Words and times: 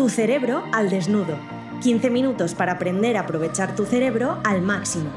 Tu 0.00 0.08
cerebro 0.08 0.64
al 0.72 0.88
desnudo. 0.88 1.38
15 1.82 2.08
minutos 2.08 2.54
para 2.54 2.72
aprender 2.72 3.18
a 3.18 3.20
aprovechar 3.20 3.76
tu 3.76 3.84
cerebro 3.84 4.40
al 4.44 4.62
máximo. 4.62 5.10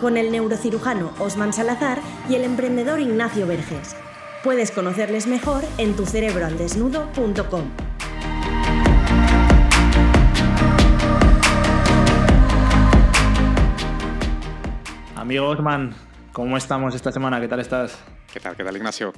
Con 0.00 0.16
el 0.16 0.32
neurocirujano 0.32 1.12
Osman 1.20 1.52
Salazar 1.52 2.00
y 2.28 2.34
el 2.34 2.42
emprendedor 2.42 2.98
Ignacio 2.98 3.46
Verges. 3.46 3.94
Puedes 4.42 4.72
conocerles 4.72 5.28
mejor 5.28 5.62
en 5.78 5.94
tucerebroaldesnudo.com. 5.94 7.70
Amigo 15.14 15.46
Osman, 15.46 15.94
¿cómo 16.32 16.56
estamos 16.56 16.96
esta 16.96 17.12
semana? 17.12 17.40
¿Qué 17.40 17.46
tal 17.46 17.60
estás? 17.60 17.96
¿Qué 18.32 18.40
tal? 18.40 18.56
¿Qué 18.56 18.64
tal, 18.64 18.76
Ignacio? 18.76 19.12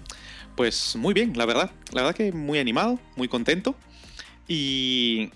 Pues 0.54 0.96
muy 0.96 1.14
bien, 1.14 1.32
la 1.34 1.46
verdad. 1.46 1.70
La 1.92 2.02
verdad 2.02 2.14
que 2.14 2.30
muy 2.30 2.58
animado, 2.58 2.98
muy 3.16 3.28
contento. 3.28 3.74
Y 4.48 5.30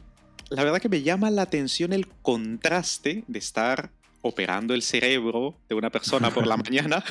la 0.51 0.65
verdad 0.65 0.81
que 0.81 0.89
me 0.89 1.03
llama 1.03 1.31
la 1.31 1.43
atención 1.43 1.93
el 1.93 2.07
contraste 2.23 3.25
de 3.27 3.39
estar 3.39 3.91
operando 4.23 4.75
el 4.75 4.83
cerebro 4.83 5.57
de 5.69 5.75
una 5.75 5.91
persona 5.91 6.31
por 6.31 6.47
la 6.47 6.57
mañana 6.57 7.05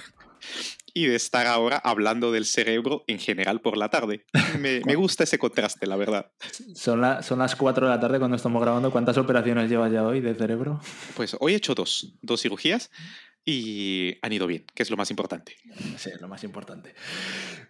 y 0.94 1.08
de 1.08 1.16
estar 1.16 1.46
ahora 1.46 1.78
hablando 1.78 2.32
del 2.32 2.46
cerebro 2.46 3.04
en 3.08 3.20
general 3.20 3.60
por 3.60 3.76
la 3.78 3.90
tarde. 3.90 4.26
Me, 4.60 4.80
gusta 4.96 5.26
ese 5.26 5.38
contraste, 5.38 5.86
la 5.88 5.98
verdad. 5.98 6.32
Son, 6.74 7.02
son 7.22 7.40
las 7.40 7.56
4 7.56 7.88
de 7.88 7.94
la 7.94 8.00
tarde 8.00 8.18
cuando 8.18 8.38
estamos 8.38 8.62
grabando. 8.62 8.92
¿Cuántas 8.92 9.18
operaciones 9.18 9.70
llevas 9.70 9.92
ya 9.92 10.04
hoy 10.04 10.22
de 10.22 10.34
cerebro? 10.36 10.80
Pues 11.16 11.36
hoy 11.40 11.54
he 11.54 11.56
hecho 11.58 11.76
dos, 11.76 12.14
dos 12.22 12.42
cirugías 12.42 12.92
y 13.44 14.18
han 14.22 14.32
ido 14.32 14.48
bien, 14.48 14.66
que 14.74 14.84
es 14.84 14.90
lo 14.90 14.96
más 14.96 15.10
importante. 15.10 15.58
Sí, 15.98 16.12
lo 16.22 16.30
más 16.30 16.44
importante. 16.46 16.96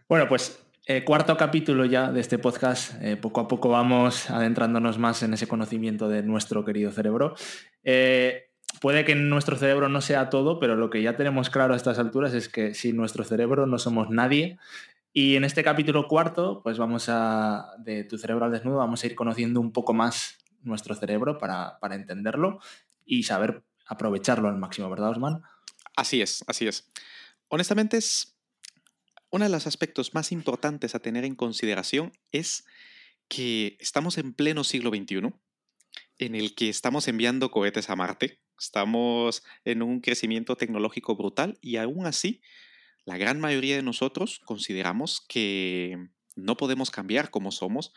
Bueno, 0.08 0.28
pues 0.28 0.60
eh, 0.88 1.04
cuarto 1.04 1.36
capítulo 1.36 1.86
ya 1.86 2.12
de 2.12 2.22
este 2.22 2.38
podcast. 2.38 3.02
Eh, 3.02 3.18
poco 3.18 3.42
a 3.42 3.48
poco 3.48 3.70
vamos 3.70 4.30
adentrándonos 4.30 5.00
más 5.00 5.24
en 5.24 5.34
ese 5.34 5.48
conocimiento 5.48 6.08
de 6.08 6.22
nuestro 6.22 6.64
querido 6.64 6.92
cerebro. 6.92 7.36
Eh, 7.84 8.52
puede 8.82 9.04
que 9.04 9.16
nuestro 9.16 9.56
cerebro 9.56 9.90
no 9.90 10.02
sea 10.02 10.30
todo, 10.30 10.60
pero 10.60 10.76
lo 10.76 10.92
que 10.92 11.02
ya 11.02 11.16
tenemos 11.16 11.50
claro 11.50 11.74
a 11.74 11.78
estas 11.78 11.98
alturas 11.98 12.34
es 12.34 12.50
que 12.50 12.76
sin 12.76 12.98
nuestro 12.98 13.24
cerebro 13.24 13.66
no 13.66 13.80
somos 13.80 14.10
nadie. 14.12 14.60
Y 15.12 15.38
en 15.38 15.44
este 15.44 15.64
capítulo 15.64 16.08
cuarto, 16.08 16.62
pues 16.62 16.78
vamos 16.78 17.06
a, 17.10 17.74
de 17.80 18.04
tu 18.04 18.18
cerebro 18.18 18.46
al 18.46 18.52
desnudo, 18.52 18.78
vamos 18.78 19.04
a 19.04 19.08
ir 19.08 19.16
conociendo 19.16 19.62
un 19.62 19.72
poco 19.72 19.94
más 19.94 20.38
nuestro 20.62 20.94
cerebro 20.94 21.38
para, 21.38 21.80
para 21.80 21.96
entenderlo 21.96 22.60
y 23.06 23.24
saber 23.24 23.64
aprovecharlo 23.88 24.50
al 24.50 24.58
máximo, 24.58 24.90
¿verdad, 24.90 25.12
Osman? 25.12 25.42
Así 25.96 26.22
es, 26.22 26.44
así 26.48 26.68
es. 26.68 26.92
Honestamente, 27.48 27.98
es 27.98 28.35
uno 29.32 29.46
de 29.46 29.52
los 29.52 29.68
aspectos 29.68 30.14
más 30.14 30.32
importantes 30.32 30.96
a 30.96 31.00
tener 31.00 31.26
en 31.26 31.36
consideración 31.36 32.14
es 32.32 32.66
que 33.28 33.78
estamos 33.80 34.18
en 34.18 34.34
pleno 34.34 34.64
siglo 34.64 34.90
XXI, 34.90 35.34
en 36.18 36.36
el 36.36 36.56
que 36.56 36.70
estamos 36.70 37.08
enviando 37.08 37.52
cohetes 37.52 37.90
a 37.90 37.96
Marte, 37.96 38.40
estamos 38.60 39.44
en 39.64 39.82
un 39.82 40.00
crecimiento 40.00 40.56
tecnológico 40.56 41.16
brutal 41.16 41.58
y 41.62 41.78
aún 41.78 42.06
así, 42.06 42.42
la 43.04 43.18
gran 43.18 43.40
mayoría 43.40 43.76
de 43.76 43.84
nosotros 43.84 44.40
consideramos 44.46 45.22
que 45.28 45.98
no 46.36 46.58
podemos 46.58 46.92
cambiar 46.92 47.30
como 47.30 47.52
somos 47.52 47.94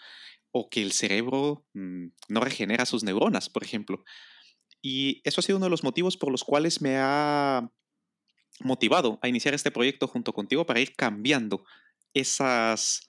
o 0.50 0.68
que 0.68 0.82
el 0.82 0.92
cerebro 0.92 1.66
mm, 1.74 2.06
no 2.28 2.40
regenera 2.40 2.86
sus 2.86 3.04
neuronas, 3.04 3.48
por 3.48 3.62
ejemplo. 3.64 4.04
Y 4.80 5.20
eso 5.24 5.40
ha 5.40 5.42
sido 5.42 5.58
uno 5.58 5.66
de 5.66 5.70
los 5.70 5.84
motivos 5.84 6.16
por 6.16 6.30
los 6.30 6.44
cuales 6.44 6.80
me 6.80 6.96
ha 6.96 7.70
motivado 8.60 9.18
a 9.22 9.28
iniciar 9.28 9.54
este 9.54 9.70
proyecto 9.70 10.06
junto 10.06 10.32
contigo 10.32 10.66
para 10.66 10.80
ir 10.80 10.94
cambiando 10.94 11.64
esas 12.14 13.08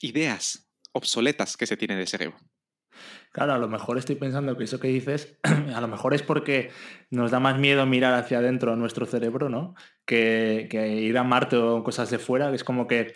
ideas 0.00 0.68
obsoletas 0.92 1.56
que 1.56 1.66
se 1.66 1.76
tienen 1.76 1.98
del 1.98 2.08
cerebro. 2.08 2.36
Claro, 3.32 3.52
a 3.52 3.58
lo 3.58 3.68
mejor 3.68 3.98
estoy 3.98 4.16
pensando 4.16 4.56
que 4.56 4.64
eso 4.64 4.80
que 4.80 4.88
dices, 4.88 5.36
a 5.74 5.80
lo 5.80 5.88
mejor 5.88 6.14
es 6.14 6.22
porque 6.22 6.70
nos 7.10 7.30
da 7.30 7.40
más 7.40 7.58
miedo 7.58 7.84
mirar 7.84 8.14
hacia 8.14 8.38
adentro 8.38 8.72
a 8.72 8.76
nuestro 8.76 9.04
cerebro, 9.04 9.50
¿no? 9.50 9.74
Que, 10.06 10.68
que 10.70 10.88
ir 10.88 11.18
a 11.18 11.24
Marte 11.24 11.56
o 11.56 11.84
cosas 11.84 12.10
de 12.10 12.18
fuera, 12.18 12.48
que 12.48 12.56
es 12.56 12.64
como 12.64 12.86
que 12.86 13.12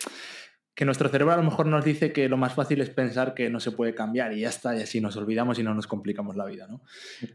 que 0.73 0.85
nuestro 0.85 1.09
cerebro 1.09 1.33
a 1.33 1.37
lo 1.37 1.43
mejor 1.43 1.65
nos 1.67 1.83
dice 1.83 2.13
que 2.13 2.29
lo 2.29 2.37
más 2.37 2.53
fácil 2.53 2.81
es 2.81 2.89
pensar 2.89 3.33
que 3.33 3.49
no 3.49 3.59
se 3.59 3.71
puede 3.71 3.93
cambiar 3.93 4.33
y 4.33 4.41
ya 4.41 4.49
está, 4.49 4.75
y 4.75 4.81
así 4.81 5.01
nos 5.01 5.15
olvidamos 5.17 5.59
y 5.59 5.63
no 5.63 5.73
nos 5.73 5.85
complicamos 5.85 6.35
la 6.35 6.45
vida, 6.45 6.65
¿no? 6.67 6.81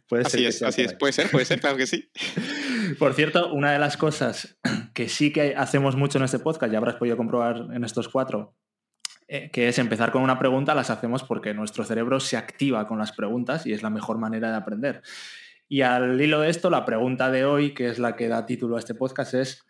Puede 0.09 0.25
así 0.25 0.45
es, 0.45 0.63
así 0.63 0.83
es, 0.83 0.95
puede 0.95 1.13
ser, 1.13 1.31
puede 1.31 1.45
ser, 1.45 1.61
claro 1.61 1.77
que 1.77 1.87
sí. 1.87 2.09
Por 2.99 3.15
cierto, 3.15 3.53
una 3.53 3.73
de 3.73 3.79
las 3.79 3.97
cosas 3.97 4.59
que 4.95 5.09
sí 5.09 5.33
que 5.33 5.55
hacemos 5.57 5.97
mucho 5.97 6.19
en 6.19 6.25
este 6.25 6.39
podcast, 6.39 6.73
ya 6.73 6.79
habrás 6.79 6.97
podido 6.97 7.17
comprobar 7.17 7.69
en 7.73 7.85
estos 7.85 8.09
cuatro, 8.09 8.55
eh, 9.29 9.51
que 9.53 9.69
es 9.69 9.79
empezar 9.79 10.13
con 10.13 10.23
una 10.23 10.39
pregunta, 10.39 10.75
las 10.75 10.91
hacemos 10.91 11.23
porque 11.23 11.55
nuestro 11.55 11.85
cerebro 11.85 12.21
se 12.21 12.37
activa 12.37 12.87
con 12.87 12.99
las 12.99 13.13
preguntas 13.13 13.67
y 13.67 13.73
es 13.73 13.83
la 13.83 13.91
mejor 13.91 14.19
manera 14.19 14.51
de 14.51 14.57
aprender. 14.57 15.03
Y 15.69 15.83
al 15.83 16.21
hilo 16.21 16.41
de 16.41 16.51
esto, 16.51 16.71
la 16.71 16.85
pregunta 16.85 17.31
de 17.31 17.45
hoy, 17.45 17.75
que 17.75 17.89
es 17.89 17.99
la 17.99 18.15
que 18.15 18.29
da 18.29 18.47
título 18.47 18.77
a 18.77 18.79
este 18.79 18.95
podcast, 18.95 19.35
es 19.35 19.65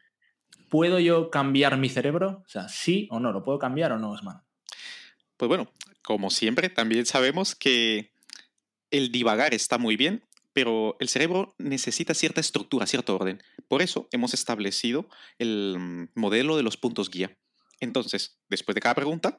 ¿Puedo 0.69 0.99
yo 0.99 1.31
cambiar 1.31 1.79
mi 1.79 1.89
cerebro? 1.89 2.43
O 2.45 2.49
sea, 2.49 2.69
sí 2.69 3.09
o 3.11 3.21
no, 3.21 3.33
¿lo 3.33 3.43
puedo 3.43 3.59
cambiar 3.59 3.93
o 3.93 3.99
no, 3.99 4.11
Osman? 4.11 4.43
Pues 5.37 5.49
bueno, 5.49 5.71
como 6.03 6.31
siempre, 6.31 6.69
también 6.69 7.07
sabemos 7.07 7.55
que 7.55 8.13
el 8.91 9.13
divagar 9.13 9.55
está 9.55 9.79
muy 9.79 9.97
bien, 9.97 10.23
pero 10.57 10.97
el 11.01 11.11
cerebro 11.11 11.55
necesita 11.59 12.15
cierta 12.15 12.41
estructura, 12.41 12.87
cierto 12.87 13.15
orden. 13.15 13.43
Por 13.69 13.83
eso 13.83 14.09
hemos 14.11 14.33
establecido 14.33 15.07
el 15.37 16.09
modelo 16.15 16.57
de 16.57 16.63
los 16.63 16.79
puntos 16.79 17.11
guía. 17.11 17.37
Entonces, 17.79 18.41
después 18.49 18.75
de 18.75 18.81
cada 18.81 18.95
pregunta, 18.95 19.39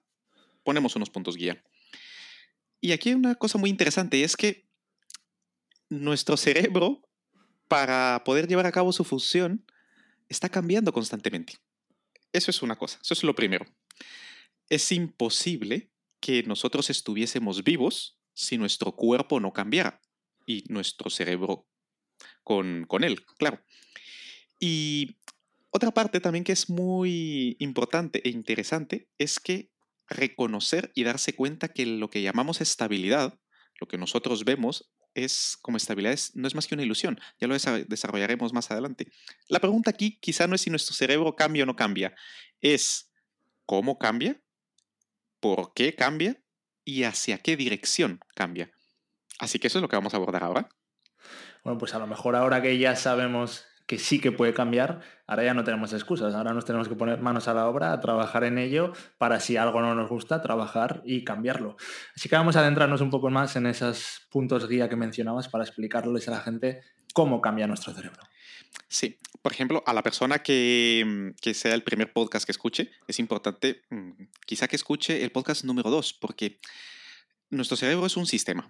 ponemos 0.64 0.96
unos 0.96 1.10
puntos 1.10 1.36
guía. 1.36 1.64
Y 2.82 2.92
aquí 2.92 3.10
hay 3.10 3.16
una 3.16 3.34
cosa 3.34 3.58
muy 3.58 3.72
interesante, 3.72 4.22
es 4.22 4.38
que 4.38 4.70
nuestro 5.90 6.38
cerebro, 6.38 7.02
para 7.68 8.22
poder 8.24 8.48
llevar 8.48 8.68
a 8.68 8.72
cabo 8.72 8.94
su 8.94 9.04
función, 9.04 9.66
está 10.30 10.50
cambiando 10.50 10.94
constantemente. 10.94 11.54
Eso 12.32 12.52
es 12.52 12.62
una 12.62 12.76
cosa, 12.76 13.00
eso 13.02 13.16
es 13.16 13.24
lo 13.24 13.34
primero. 13.34 13.66
Es 14.70 14.92
imposible 14.92 15.90
que 16.20 16.44
nosotros 16.44 16.92
estuviésemos 16.92 17.64
vivos 17.64 18.20
si 18.36 18.60
nuestro 18.60 18.92
cuerpo 18.92 19.40
no 19.40 19.52
cambiara 19.52 20.00
y 20.48 20.64
nuestro 20.70 21.12
cerebro 21.12 21.68
con, 22.44 22.86
con 22.88 23.04
él, 23.04 23.24
claro. 23.38 23.62
Y 24.60 25.18
otra 25.70 25.92
parte 25.92 26.20
también 26.20 26.44
que 26.44 26.54
es 26.54 26.70
muy 26.70 27.56
importante 27.60 28.22
e 28.28 28.30
interesante 28.30 29.10
es 29.20 29.40
que 29.40 29.70
reconocer 30.08 30.92
y 30.96 31.04
darse 31.04 31.36
cuenta 31.36 31.68
que 31.68 31.86
lo 31.86 32.10
que 32.10 32.24
llamamos 32.24 32.62
estabilidad, 32.62 33.40
lo 33.80 33.88
que 33.88 34.00
nosotros 34.00 34.46
vemos 34.46 34.90
es 35.14 35.58
como 35.62 35.78
estabilidad 35.78 36.18
no 36.36 36.48
es 36.48 36.56
más 36.56 36.68
que 36.68 36.76
una 36.76 36.84
ilusión. 36.84 37.20
Ya 37.40 37.48
lo 37.48 37.56
desarrollaremos 37.56 38.54
más 38.54 38.72
adelante. 38.72 39.12
La 39.48 39.60
pregunta 39.60 39.90
aquí 39.90 40.18
quizá 40.20 40.48
no 40.48 40.56
es 40.56 40.62
si 40.62 40.70
nuestro 40.70 40.96
cerebro 40.96 41.36
cambia 41.36 41.64
o 41.64 41.66
no 41.66 41.76
cambia, 41.76 42.16
es 42.62 43.12
cómo 43.66 43.98
cambia, 43.98 44.42
por 45.40 45.74
qué 45.74 45.96
cambia 45.96 46.42
y 46.86 47.04
hacia 47.04 47.40
qué 47.40 47.58
dirección 47.58 48.20
cambia. 48.36 48.72
Así 49.40 49.60
que 49.60 49.68
eso 49.68 49.80
es 49.80 49.82
lo 49.82 49.90
que 49.90 49.96
vamos 49.96 50.14
a 50.14 50.18
abordar 50.18 50.44
ahora. 50.44 50.70
Bueno, 51.64 51.78
pues 51.78 51.94
a 51.94 52.00
lo 52.00 52.08
mejor 52.08 52.36
ahora 52.36 52.62
que 52.62 52.78
ya 52.78 52.96
sabemos 52.96 53.66
que 53.88 53.98
sí 53.98 54.20
que 54.20 54.34
puede 54.34 54.54
cambiar, 54.54 55.00
ahora 55.28 55.46
ya 55.46 55.54
no 55.54 55.64
tenemos 55.64 55.94
excusas, 55.94 56.36
ahora 56.36 56.54
nos 56.54 56.66
tenemos 56.66 56.90
que 56.90 56.96
poner 56.96 57.22
manos 57.22 57.48
a 57.48 57.54
la 57.54 57.68
obra, 57.68 57.94
a 57.94 58.02
trabajar 58.02 58.44
en 58.44 58.58
ello, 58.58 58.92
para 59.18 59.40
si 59.40 59.56
algo 59.56 59.82
no 59.82 59.96
nos 59.96 60.10
gusta, 60.10 60.42
trabajar 60.42 61.02
y 61.06 61.24
cambiarlo. 61.24 61.78
Así 62.14 62.28
que 62.28 62.36
vamos 62.36 62.58
a 62.58 62.60
adentrarnos 62.60 63.00
un 63.00 63.10
poco 63.10 63.30
más 63.30 63.56
en 63.56 63.66
esos 63.66 64.28
puntos 64.30 64.68
guía 64.68 64.90
que 64.90 64.98
mencionabas 64.98 65.48
para 65.48 65.64
explicarles 65.64 66.28
a 66.28 66.32
la 66.32 66.42
gente 66.42 66.82
cómo 67.14 67.40
cambia 67.40 67.66
nuestro 67.66 67.94
cerebro. 67.94 68.22
Sí, 68.90 69.18
por 69.42 69.54
ejemplo, 69.54 69.82
a 69.86 69.94
la 69.94 70.04
persona 70.04 70.40
que, 70.40 71.04
mm, 71.06 71.42
que, 71.42 71.54
sea 71.54 71.74
el 71.74 71.84
primer 71.84 72.12
podcast 72.12 72.46
que 72.46 72.52
escuche, 72.52 72.92
es 73.08 73.20
importante 73.20 73.84
mm, 73.90 74.12
quizá 74.46 74.68
que 74.68 74.76
escuche 74.76 75.24
el 75.24 75.32
podcast 75.32 75.64
número 75.64 75.90
2, 75.90 76.14
porque 76.14 76.60
nuestro 77.50 77.78
cerebro 77.78 78.06
es 78.06 78.18
un 78.18 78.26
sistema 78.26 78.70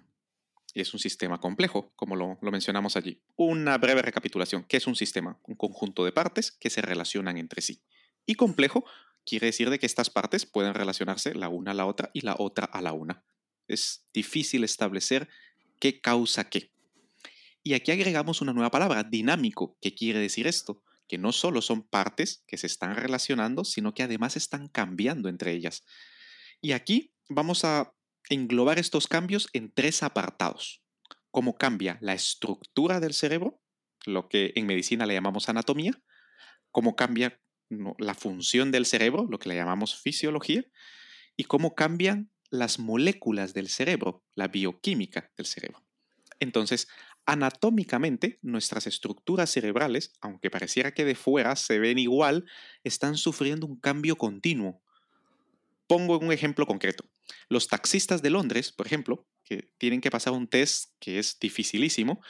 es 0.74 0.92
un 0.92 1.00
sistema 1.00 1.40
complejo, 1.40 1.92
como 1.96 2.16
lo, 2.16 2.38
mencionamos 2.40 2.96
allí. 2.96 3.20
Una 3.36 3.78
breve 3.78 4.02
recapitulación. 4.02 4.64
¿Qué 4.64 4.76
es 4.76 4.86
un 4.86 4.96
sistema? 4.96 5.38
Un 5.44 5.56
conjunto 5.56 6.04
de 6.04 6.12
partes 6.12 6.52
que 6.52 6.70
se 6.70 6.82
relacionan 6.82 7.38
entre 7.38 7.62
sí. 7.62 7.82
Y 8.26 8.34
complejo 8.34 8.84
quiere 9.24 9.46
decir 9.46 9.70
de 9.70 9.78
que 9.78 9.86
estas 9.86 10.10
partes 10.10 10.46
pueden 10.46 10.74
relacionarse 10.74 11.34
la 11.34 11.48
una 11.48 11.72
a 11.72 11.74
la 11.74 11.86
otra 11.86 12.10
y 12.12 12.20
la 12.20 12.36
otra 12.38 12.66
a 12.66 12.82
la 12.82 12.92
una. 12.92 13.24
Es 13.66 14.06
difícil 14.12 14.64
establecer 14.64 15.28
qué 15.80 16.00
causa 16.00 16.48
qué. 16.48 16.70
Y 17.62 17.74
aquí 17.74 17.90
agregamos 17.90 18.40
una 18.40 18.52
nueva 18.52 18.70
palabra, 18.70 19.02
dinámico. 19.04 19.76
¿Qué 19.80 19.94
quiere 19.94 20.18
decir 20.18 20.46
esto? 20.46 20.82
Que 21.06 21.18
no 21.18 21.32
solo 21.32 21.60
son 21.60 21.82
partes 21.82 22.44
que 22.46 22.56
se 22.56 22.66
están 22.66 22.94
relacionando, 22.94 23.64
sino 23.64 23.94
que 23.94 24.02
además 24.02 24.36
están 24.36 24.68
cambiando 24.68 25.28
entre 25.28 25.52
ellas. 25.52 25.84
Y 26.60 26.72
aquí 26.72 27.12
vamos 27.28 27.64
a 27.64 27.94
englobar 28.28 28.78
estos 28.78 29.06
cambios 29.06 29.48
en 29.52 29.72
tres 29.72 30.02
apartados. 30.02 30.82
Cómo 31.30 31.56
cambia 31.56 31.98
la 32.00 32.14
estructura 32.14 33.00
del 33.00 33.14
cerebro, 33.14 33.60
lo 34.06 34.28
que 34.28 34.52
en 34.54 34.66
medicina 34.66 35.06
le 35.06 35.14
llamamos 35.14 35.48
anatomía, 35.48 35.92
cómo 36.70 36.96
cambia 36.96 37.40
la 37.98 38.14
función 38.14 38.70
del 38.70 38.86
cerebro, 38.86 39.26
lo 39.28 39.38
que 39.38 39.48
le 39.48 39.56
llamamos 39.56 40.00
fisiología, 40.00 40.64
y 41.36 41.44
cómo 41.44 41.74
cambian 41.74 42.30
las 42.50 42.78
moléculas 42.78 43.52
del 43.54 43.68
cerebro, 43.68 44.24
la 44.34 44.48
bioquímica 44.48 45.30
del 45.36 45.46
cerebro. 45.46 45.84
Entonces, 46.40 46.88
anatómicamente, 47.26 48.38
nuestras 48.42 48.86
estructuras 48.86 49.50
cerebrales, 49.50 50.12
aunque 50.20 50.50
pareciera 50.50 50.92
que 50.92 51.04
de 51.04 51.14
fuera 51.14 51.56
se 51.56 51.78
ven 51.78 51.98
igual, 51.98 52.46
están 52.84 53.16
sufriendo 53.16 53.66
un 53.66 53.78
cambio 53.78 54.16
continuo. 54.16 54.82
Pongo 55.86 56.18
un 56.18 56.32
ejemplo 56.32 56.66
concreto. 56.66 57.04
Los 57.48 57.68
taxistas 57.68 58.22
de 58.22 58.30
Londres, 58.30 58.72
por 58.72 58.86
ejemplo, 58.86 59.26
que 59.44 59.72
tienen 59.78 60.00
que 60.00 60.10
pasar 60.10 60.32
un 60.32 60.48
test 60.48 60.90
que 60.98 61.18
es 61.18 61.38
dificilísimo, 61.40 62.20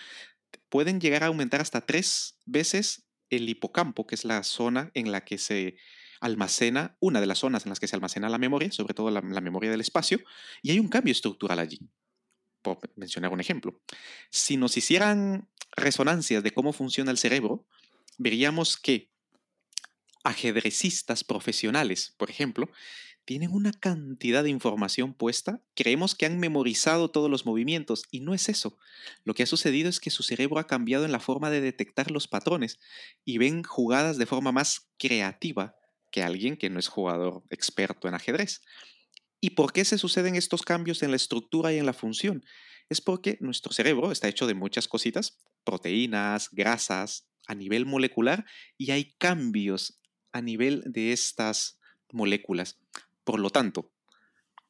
pueden 0.68 1.00
llegar 1.00 1.24
a 1.24 1.26
aumentar 1.26 1.60
hasta 1.60 1.84
tres 1.84 2.38
veces 2.46 3.08
el 3.30 3.48
hipocampo, 3.48 4.06
que 4.06 4.14
es 4.14 4.24
la 4.24 4.42
zona 4.42 4.90
en 4.94 5.12
la 5.12 5.24
que 5.24 5.38
se 5.38 5.76
almacena, 6.20 6.96
una 7.00 7.20
de 7.20 7.26
las 7.26 7.38
zonas 7.38 7.64
en 7.64 7.70
las 7.70 7.80
que 7.80 7.86
se 7.86 7.96
almacena 7.96 8.28
la 8.28 8.38
memoria, 8.38 8.70
sobre 8.72 8.94
todo 8.94 9.10
la, 9.10 9.20
memoria 9.20 9.70
del 9.70 9.80
espacio, 9.80 10.20
y 10.62 10.70
hay 10.70 10.78
un 10.78 10.88
cambio 10.88 11.12
estructural 11.12 11.58
allí. 11.58 11.80
Por 12.62 12.78
mencionar 12.96 13.32
un 13.32 13.40
ejemplo. 13.40 13.80
Si 14.30 14.56
nos 14.56 14.76
hicieran 14.76 15.48
resonancias 15.76 16.42
de 16.42 16.50
cómo 16.50 16.72
funciona 16.72 17.10
el 17.10 17.18
cerebro, 17.18 17.66
veríamos 18.16 18.76
que 18.76 19.10
ajedrecistas 20.24 21.22
profesionales, 21.22 22.14
por 22.16 22.30
ejemplo, 22.30 22.68
tienen 23.28 23.52
una 23.52 23.72
cantidad 23.72 24.42
de 24.42 24.48
información 24.48 25.12
puesta, 25.12 25.60
creemos 25.74 26.14
que 26.14 26.24
han 26.24 26.40
memorizado 26.40 27.10
todos 27.10 27.30
los 27.30 27.44
movimientos 27.44 28.04
y 28.10 28.20
no 28.20 28.32
es 28.32 28.48
eso. 28.48 28.78
Lo 29.22 29.34
que 29.34 29.42
ha 29.42 29.46
sucedido 29.46 29.90
es 29.90 30.00
que 30.00 30.08
su 30.08 30.22
cerebro 30.22 30.58
ha 30.58 30.66
cambiado 30.66 31.04
en 31.04 31.12
la 31.12 31.20
forma 31.20 31.50
de 31.50 31.60
detectar 31.60 32.10
los 32.10 32.26
patrones 32.26 32.78
y 33.26 33.36
ven 33.36 33.64
jugadas 33.64 34.16
de 34.16 34.24
forma 34.24 34.50
más 34.50 34.88
creativa 34.96 35.76
que 36.10 36.22
alguien 36.22 36.56
que 36.56 36.70
no 36.70 36.78
es 36.78 36.88
jugador 36.88 37.42
experto 37.50 38.08
en 38.08 38.14
ajedrez. 38.14 38.62
¿Y 39.42 39.50
por 39.50 39.74
qué 39.74 39.84
se 39.84 39.98
suceden 39.98 40.34
estos 40.34 40.62
cambios 40.62 41.02
en 41.02 41.10
la 41.10 41.16
estructura 41.16 41.70
y 41.74 41.76
en 41.76 41.84
la 41.84 41.92
función? 41.92 42.42
Es 42.88 43.02
porque 43.02 43.36
nuestro 43.42 43.74
cerebro 43.74 44.10
está 44.10 44.28
hecho 44.28 44.46
de 44.46 44.54
muchas 44.54 44.88
cositas, 44.88 45.36
proteínas, 45.64 46.48
grasas, 46.50 47.28
a 47.46 47.54
nivel 47.54 47.84
molecular, 47.84 48.46
y 48.78 48.90
hay 48.92 49.12
cambios 49.18 50.00
a 50.32 50.40
nivel 50.40 50.82
de 50.86 51.12
estas 51.12 51.78
moléculas. 52.10 52.78
Por 53.28 53.40
lo 53.40 53.50
tanto, 53.50 53.92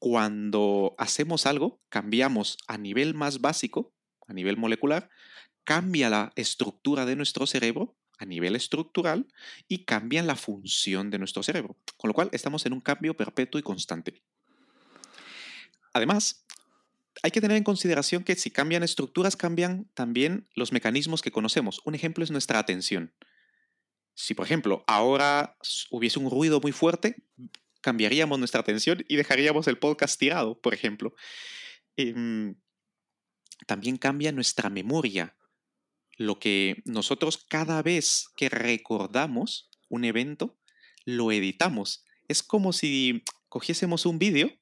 cuando 0.00 0.96
hacemos 0.98 1.46
algo, 1.46 1.80
cambiamos 1.90 2.58
a 2.66 2.76
nivel 2.76 3.14
más 3.14 3.40
básico, 3.40 3.94
a 4.26 4.32
nivel 4.32 4.56
molecular, 4.56 5.10
cambia 5.62 6.10
la 6.10 6.32
estructura 6.34 7.06
de 7.06 7.14
nuestro 7.14 7.46
cerebro 7.46 7.96
a 8.18 8.24
nivel 8.24 8.56
estructural 8.56 9.28
y 9.68 9.84
cambian 9.84 10.26
la 10.26 10.34
función 10.34 11.08
de 11.10 11.20
nuestro 11.20 11.44
cerebro. 11.44 11.76
Con 11.96 12.08
lo 12.08 12.14
cual 12.14 12.30
estamos 12.32 12.66
en 12.66 12.72
un 12.72 12.80
cambio 12.80 13.16
perpetuo 13.16 13.60
y 13.60 13.62
constante. 13.62 14.24
Además, 15.92 16.44
hay 17.22 17.30
que 17.30 17.40
tener 17.40 17.58
en 17.58 17.62
consideración 17.62 18.24
que 18.24 18.34
si 18.34 18.50
cambian 18.50 18.82
estructuras, 18.82 19.36
cambian 19.36 19.84
también 19.94 20.48
los 20.56 20.72
mecanismos 20.72 21.22
que 21.22 21.30
conocemos. 21.30 21.80
Un 21.84 21.94
ejemplo 21.94 22.24
es 22.24 22.32
nuestra 22.32 22.58
atención. 22.58 23.14
Si, 24.14 24.34
por 24.34 24.46
ejemplo, 24.46 24.82
ahora 24.88 25.56
hubiese 25.92 26.18
un 26.18 26.28
ruido 26.28 26.60
muy 26.60 26.72
fuerte, 26.72 27.22
cambiaríamos 27.80 28.38
nuestra 28.38 28.60
atención 28.60 29.04
y 29.08 29.16
dejaríamos 29.16 29.66
el 29.68 29.78
podcast 29.78 30.18
tirado, 30.18 30.60
por 30.60 30.74
ejemplo. 30.74 31.14
Em, 31.96 32.56
también 33.66 33.96
cambia 33.96 34.32
nuestra 34.32 34.70
memoria. 34.70 35.36
Lo 36.16 36.38
que 36.38 36.82
nosotros 36.84 37.44
cada 37.48 37.82
vez 37.82 38.28
que 38.36 38.48
recordamos 38.48 39.70
un 39.88 40.04
evento, 40.04 40.58
lo 41.04 41.32
editamos. 41.32 42.04
Es 42.28 42.42
como 42.42 42.72
si 42.72 43.24
cogiésemos 43.48 44.06
un 44.06 44.18
vídeo 44.18 44.52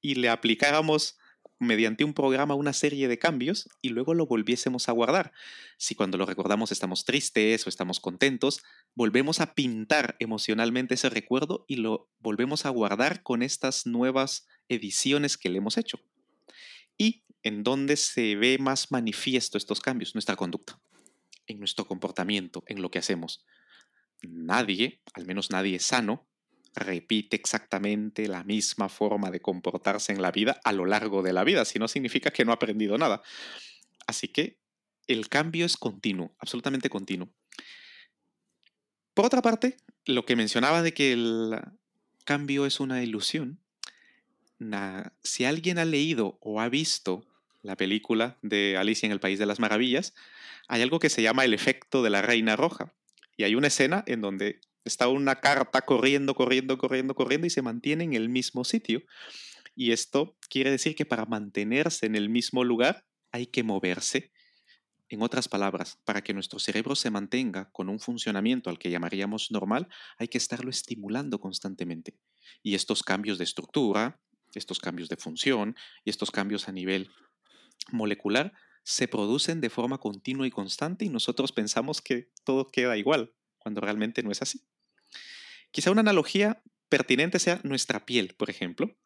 y 0.00 0.16
le 0.16 0.28
aplicáramos 0.28 1.18
mediante 1.58 2.04
un 2.04 2.14
programa 2.14 2.54
una 2.54 2.72
serie 2.72 3.08
de 3.08 3.18
cambios 3.18 3.68
y 3.82 3.88
luego 3.88 4.14
lo 4.14 4.26
volviésemos 4.26 4.88
a 4.88 4.92
guardar. 4.92 5.32
Si 5.76 5.94
cuando 5.94 6.18
lo 6.18 6.26
recordamos 6.26 6.72
estamos 6.72 7.04
tristes 7.04 7.66
o 7.66 7.68
estamos 7.68 8.00
contentos, 8.00 8.62
volvemos 8.94 9.40
a 9.40 9.54
pintar 9.54 10.16
emocionalmente 10.20 10.94
ese 10.94 11.10
recuerdo 11.10 11.64
y 11.68 11.76
lo 11.76 12.08
volvemos 12.20 12.66
a 12.66 12.70
guardar 12.70 13.22
con 13.22 13.42
estas 13.42 13.86
nuevas 13.86 14.46
ediciones 14.68 15.36
que 15.36 15.48
le 15.48 15.58
hemos 15.58 15.78
hecho. 15.78 16.00
¿Y 16.96 17.24
en 17.42 17.62
dónde 17.62 17.96
se 17.96 18.36
ve 18.36 18.58
más 18.58 18.90
manifiesto 18.90 19.58
estos 19.58 19.80
cambios? 19.80 20.14
Nuestra 20.14 20.36
conducta, 20.36 20.80
en 21.46 21.58
nuestro 21.58 21.86
comportamiento, 21.86 22.62
en 22.66 22.82
lo 22.82 22.90
que 22.90 22.98
hacemos. 22.98 23.44
Nadie, 24.22 25.00
al 25.14 25.26
menos 25.26 25.50
nadie 25.50 25.78
sano, 25.78 26.27
repite 26.78 27.36
exactamente 27.36 28.28
la 28.28 28.44
misma 28.44 28.88
forma 28.88 29.30
de 29.30 29.40
comportarse 29.40 30.12
en 30.12 30.22
la 30.22 30.30
vida 30.30 30.60
a 30.64 30.72
lo 30.72 30.86
largo 30.86 31.22
de 31.22 31.32
la 31.32 31.44
vida, 31.44 31.64
si 31.64 31.78
no 31.78 31.88
significa 31.88 32.30
que 32.30 32.44
no 32.44 32.52
ha 32.52 32.56
aprendido 32.56 32.98
nada. 32.98 33.22
Así 34.06 34.28
que 34.28 34.58
el 35.06 35.28
cambio 35.28 35.66
es 35.66 35.76
continuo, 35.76 36.34
absolutamente 36.38 36.90
continuo. 36.90 37.28
Por 39.14 39.26
otra 39.26 39.42
parte, 39.42 39.76
lo 40.04 40.24
que 40.24 40.36
mencionaba 40.36 40.82
de 40.82 40.94
que 40.94 41.12
el 41.12 41.60
cambio 42.24 42.66
es 42.66 42.80
una 42.80 43.02
ilusión, 43.02 43.60
si 45.22 45.44
alguien 45.44 45.78
ha 45.78 45.84
leído 45.84 46.38
o 46.40 46.60
ha 46.60 46.68
visto 46.68 47.26
la 47.62 47.76
película 47.76 48.38
de 48.42 48.76
Alicia 48.76 49.06
en 49.06 49.12
el 49.12 49.20
País 49.20 49.38
de 49.38 49.46
las 49.46 49.60
Maravillas, 49.60 50.14
hay 50.68 50.82
algo 50.82 50.98
que 50.98 51.10
se 51.10 51.22
llama 51.22 51.44
el 51.44 51.54
efecto 51.54 52.02
de 52.02 52.10
la 52.10 52.22
Reina 52.22 52.56
Roja. 52.56 52.92
Y 53.36 53.44
hay 53.44 53.54
una 53.54 53.68
escena 53.68 54.04
en 54.06 54.20
donde 54.20 54.60
está 54.88 55.06
una 55.08 55.36
carta 55.36 55.82
corriendo, 55.82 56.34
corriendo, 56.34 56.76
corriendo, 56.76 57.14
corriendo 57.14 57.46
y 57.46 57.50
se 57.50 57.62
mantiene 57.62 58.04
en 58.04 58.14
el 58.14 58.28
mismo 58.28 58.64
sitio. 58.64 59.02
Y 59.76 59.92
esto 59.92 60.36
quiere 60.50 60.70
decir 60.70 60.96
que 60.96 61.06
para 61.06 61.24
mantenerse 61.24 62.06
en 62.06 62.16
el 62.16 62.28
mismo 62.28 62.64
lugar 62.64 63.06
hay 63.30 63.46
que 63.46 63.62
moverse. 63.62 64.32
En 65.08 65.22
otras 65.22 65.48
palabras, 65.48 66.00
para 66.04 66.22
que 66.22 66.34
nuestro 66.34 66.58
cerebro 66.58 66.94
se 66.94 67.10
mantenga 67.10 67.70
con 67.70 67.88
un 67.88 68.00
funcionamiento 68.00 68.68
al 68.68 68.78
que 68.78 68.90
llamaríamos 68.90 69.50
normal, 69.50 69.88
hay 70.18 70.28
que 70.28 70.36
estarlo 70.36 70.68
estimulando 70.68 71.40
constantemente. 71.40 72.18
Y 72.62 72.74
estos 72.74 73.02
cambios 73.02 73.38
de 73.38 73.44
estructura, 73.44 74.20
estos 74.54 74.80
cambios 74.80 75.08
de 75.08 75.16
función 75.16 75.76
y 76.04 76.10
estos 76.10 76.30
cambios 76.30 76.68
a 76.68 76.72
nivel 76.72 77.10
molecular 77.90 78.52
se 78.82 79.06
producen 79.06 79.60
de 79.60 79.70
forma 79.70 79.98
continua 79.98 80.46
y 80.46 80.50
constante 80.50 81.04
y 81.04 81.08
nosotros 81.08 81.52
pensamos 81.52 82.00
que 82.00 82.30
todo 82.44 82.68
queda 82.68 82.96
igual, 82.96 83.34
cuando 83.58 83.80
realmente 83.80 84.22
no 84.22 84.30
es 84.30 84.42
así. 84.42 84.62
Quizá 85.70 85.90
una 85.90 86.00
analogía 86.00 86.62
pertinente 86.88 87.38
sea 87.38 87.60
nuestra 87.64 88.06
piel, 88.06 88.34
por 88.36 88.50
ejemplo. 88.50 88.96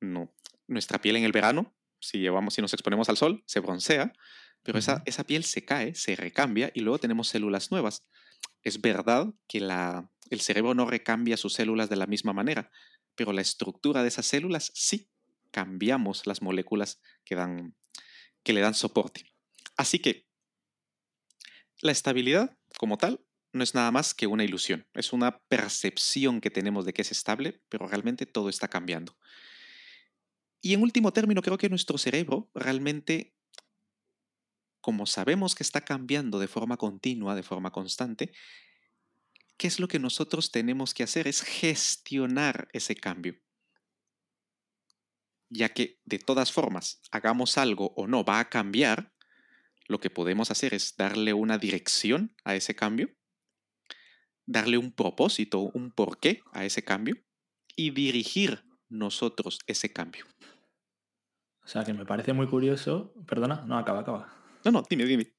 No, 0.00 0.32
nuestra 0.66 1.00
piel 1.00 1.16
en 1.16 1.24
el 1.24 1.32
verano, 1.32 1.74
si, 2.00 2.18
llevamos, 2.18 2.54
si 2.54 2.62
nos 2.62 2.72
exponemos 2.72 3.08
al 3.08 3.16
sol, 3.16 3.42
se 3.46 3.60
broncea, 3.60 4.12
pero 4.62 4.78
esa, 4.78 5.02
esa 5.06 5.24
piel 5.24 5.44
se 5.44 5.64
cae, 5.64 5.94
se 5.94 6.16
recambia 6.16 6.70
y 6.74 6.80
luego 6.80 6.98
tenemos 6.98 7.28
células 7.28 7.70
nuevas. 7.70 8.06
Es 8.62 8.80
verdad 8.80 9.32
que 9.48 9.60
la, 9.60 10.10
el 10.30 10.40
cerebro 10.40 10.74
no 10.74 10.86
recambia 10.86 11.36
sus 11.36 11.54
células 11.54 11.88
de 11.88 11.96
la 11.96 12.06
misma 12.06 12.32
manera, 12.32 12.70
pero 13.14 13.32
la 13.32 13.42
estructura 13.42 14.02
de 14.02 14.08
esas 14.08 14.26
células 14.26 14.72
sí 14.74 15.10
cambiamos 15.50 16.26
las 16.26 16.42
moléculas 16.42 17.00
que, 17.24 17.34
dan, 17.34 17.76
que 18.42 18.52
le 18.52 18.60
dan 18.60 18.74
soporte. 18.74 19.26
Así 19.76 19.98
que 19.98 20.26
la 21.80 21.92
estabilidad 21.92 22.56
como 22.78 22.96
tal 22.96 23.20
no 23.52 23.62
es 23.62 23.74
nada 23.74 23.90
más 23.90 24.14
que 24.14 24.26
una 24.26 24.44
ilusión, 24.44 24.86
es 24.94 25.12
una 25.12 25.38
percepción 25.38 26.40
que 26.40 26.50
tenemos 26.50 26.84
de 26.84 26.92
que 26.92 27.02
es 27.02 27.12
estable, 27.12 27.62
pero 27.68 27.86
realmente 27.86 28.26
todo 28.26 28.48
está 28.48 28.68
cambiando. 28.68 29.16
Y 30.60 30.74
en 30.74 30.82
último 30.82 31.12
término, 31.12 31.42
creo 31.42 31.58
que 31.58 31.68
nuestro 31.68 31.98
cerebro 31.98 32.50
realmente, 32.54 33.34
como 34.80 35.06
sabemos 35.06 35.54
que 35.54 35.64
está 35.64 35.82
cambiando 35.82 36.38
de 36.38 36.48
forma 36.48 36.76
continua, 36.76 37.34
de 37.34 37.42
forma 37.42 37.72
constante, 37.72 38.32
¿qué 39.58 39.66
es 39.66 39.80
lo 39.80 39.88
que 39.88 39.98
nosotros 39.98 40.50
tenemos 40.50 40.94
que 40.94 41.02
hacer? 41.02 41.28
Es 41.28 41.42
gestionar 41.42 42.68
ese 42.72 42.94
cambio. 42.94 43.38
Ya 45.50 45.68
que 45.68 46.00
de 46.04 46.18
todas 46.18 46.52
formas, 46.52 47.02
hagamos 47.10 47.58
algo 47.58 47.92
o 47.96 48.06
no, 48.06 48.24
va 48.24 48.38
a 48.38 48.48
cambiar, 48.48 49.12
lo 49.88 50.00
que 50.00 50.08
podemos 50.08 50.50
hacer 50.50 50.72
es 50.72 50.96
darle 50.96 51.34
una 51.34 51.58
dirección 51.58 52.34
a 52.44 52.54
ese 52.54 52.74
cambio 52.74 53.14
darle 54.46 54.78
un 54.78 54.92
propósito, 54.92 55.60
un 55.60 55.90
porqué 55.90 56.42
a 56.52 56.64
ese 56.64 56.82
cambio 56.82 57.16
y 57.76 57.90
dirigir 57.90 58.64
nosotros 58.88 59.58
ese 59.66 59.92
cambio. 59.92 60.26
O 61.64 61.68
sea, 61.68 61.84
que 61.84 61.94
me 61.94 62.04
parece 62.04 62.32
muy 62.32 62.46
curioso. 62.46 63.14
Perdona, 63.26 63.64
no, 63.66 63.78
acaba, 63.78 64.00
acaba. 64.00 64.34
No, 64.64 64.72
no, 64.72 64.82
dime, 64.88 65.04
dime. 65.04 65.32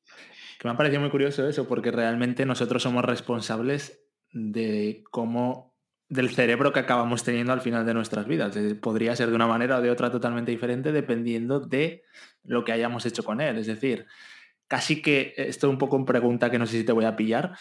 Que 0.59 0.67
me 0.67 0.71
ha 0.71 0.77
parecido 0.77 1.01
muy 1.01 1.09
curioso 1.09 1.47
eso, 1.47 1.67
porque 1.67 1.91
realmente 1.91 2.45
nosotros 2.45 2.81
somos 2.81 3.03
responsables 3.03 4.07
de 4.31 5.03
cómo. 5.11 5.75
del 6.07 6.29
cerebro 6.29 6.71
que 6.71 6.79
acabamos 6.79 7.23
teniendo 7.23 7.53
al 7.53 7.61
final 7.61 7.85
de 7.85 7.93
nuestras 7.93 8.27
vidas. 8.27 8.57
Podría 8.81 9.15
ser 9.15 9.29
de 9.29 9.35
una 9.35 9.47
manera 9.47 9.77
o 9.77 9.81
de 9.81 9.91
otra 9.91 10.11
totalmente 10.11 10.51
diferente 10.51 10.91
dependiendo 10.91 11.59
de 11.59 12.03
lo 12.43 12.63
que 12.63 12.71
hayamos 12.71 13.05
hecho 13.05 13.23
con 13.23 13.41
él. 13.41 13.57
Es 13.57 13.67
decir, 13.67 14.05
casi 14.67 15.01
que 15.01 15.33
esto 15.37 15.67
es 15.67 15.71
un 15.71 15.77
poco 15.77 15.97
en 15.97 16.05
pregunta 16.05 16.49
que 16.49 16.59
no 16.59 16.65
sé 16.65 16.77
si 16.79 16.83
te 16.85 16.91
voy 16.93 17.05
a 17.05 17.15
pillar, 17.15 17.57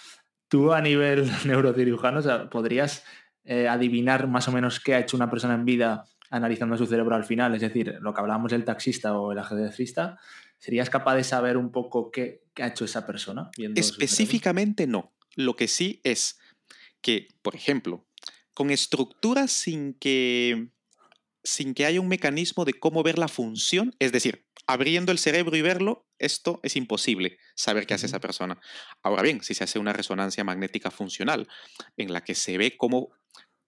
Tú 0.53 0.75
a 0.75 0.83
nivel 0.83 1.25
neurocirujano, 1.47 2.51
¿podrías 2.51 3.05
eh, 3.47 3.69
adivinar 3.69 4.29
más 4.29 4.49
o 4.49 4.53
menos 4.53 4.81
qué 4.81 4.95
ha 4.95 4.99
hecho 4.99 5.17
una 5.17 5.31
persona 5.31 5.55
en 5.55 5.65
vida 5.65 6.05
analizando 6.29 6.77
su 6.77 6.85
cerebro 6.85 7.17
al 7.17 7.25
final, 7.25 7.55
es 7.55 7.63
decir, 7.63 7.97
lo 8.03 8.13
que 8.13 8.21
hablábamos 8.21 8.53
del 8.53 8.67
taxista 8.67 9.19
o 9.19 9.33
el 9.33 9.39
ajedrecista, 9.39 10.19
¿serías 10.59 10.91
capaz 10.91 11.17
de 11.17 11.25
saber 11.25 11.57
un 11.57 11.73
poco 11.73 12.11
qué, 12.11 12.43
ha 12.61 12.67
hecho 12.67 12.85
esa 12.85 13.07
persona? 13.07 13.51
Específicamente 13.75 14.87
no. 14.87 15.15
Lo 15.37 15.57
que 15.57 15.69
sí 15.69 16.03
es 16.05 16.39
que, 17.01 17.29
por 17.41 17.55
ejemplo, 17.55 18.05
con 18.53 18.71
estructuras 18.71 19.53
sin 19.53 19.95
que, 19.95 20.69
sin 21.43 21.73
que 21.73 21.87
haya 21.87 22.03
un 22.03 22.09
mecanismo 22.09 22.67
de 22.67 22.75
cómo 22.75 23.03
ver 23.03 23.19
la 23.19 23.29
función, 23.29 23.95
es 23.99 24.13
decir, 24.13 24.45
abriendo 24.67 25.13
el 25.13 25.19
cerebro 25.19 25.57
y 25.57 25.63
verlo, 25.63 26.07
esto 26.19 26.61
es 26.63 26.77
imposible 26.77 27.39
saber 27.55 27.87
qué 27.87 27.95
hace 27.95 28.07
esa 28.07 28.21
persona. 28.21 28.61
Ahora 29.03 29.23
bien, 29.23 29.43
si 29.43 29.55
se 29.55 29.65
hace 29.65 29.79
una 29.79 29.93
resonancia 29.93 30.45
magnética 30.45 30.91
funcional 30.91 31.49
en 31.97 32.13
la 32.13 32.23
que 32.23 32.35
se 32.35 32.59
ve 32.59 32.77
cómo, 32.77 33.11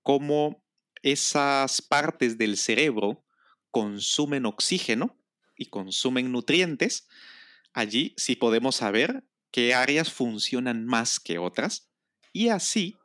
cómo 0.03 0.65
esas 1.03 1.83
partes 1.83 2.39
del 2.39 2.57
cerebro 2.57 3.25
consumen 3.71 4.47
oxígeno 4.47 5.19
y 5.57 5.67
consumen 5.67 6.33
nutrientes, 6.33 7.09
allí 7.73 8.15
sí 8.17 8.37
podemos 8.37 8.77
saber 8.77 9.25
qué 9.51 9.75
áreas 9.75 10.13
funcionan 10.13 10.87
más 10.87 11.21
que 11.21 11.39
otras 11.39 11.91
y 12.33 12.49
así 12.49 12.97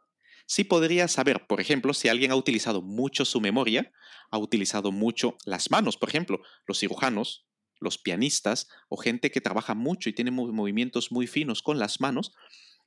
sí 0.46 0.63
podría 0.63 1.08
saber, 1.08 1.46
por 1.46 1.62
ejemplo, 1.62 1.93
si 1.93 2.08
alguien 2.08 2.31
ha 2.31 2.36
utilizado 2.36 2.81
mucho 2.81 3.25
su 3.25 3.39
memoria, 3.39 3.91
ha 4.31 4.38
utilizado 4.38 4.91
mucho 4.91 5.38
las 5.46 5.69
manos, 5.69 5.98
por 5.98 6.10
ejemplo, 6.10 6.41
los 6.65 6.79
cirujanos, 6.79 7.46
los 7.79 7.98
pianistas 7.98 8.67
o 8.89 8.98
gente 8.98 9.31
que 9.31 9.41
trabaja 9.41 9.74
mucho 9.74 10.09
y 10.09 10.13
tiene 10.13 10.31
movimientos 10.31 11.12
muy 11.12 11.27
finos 11.27 11.62
con 11.62 11.79
las 11.79 12.01
manos, 12.01 12.33